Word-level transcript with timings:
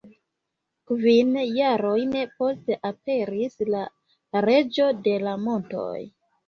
Kvin 0.91 1.35
jarojn 1.59 2.17
poste 2.39 2.79
aperis 2.91 3.63
La 3.77 3.87
Reĝo 4.51 4.91
de 5.09 5.19
la 5.29 5.41
Montoj. 5.49 5.97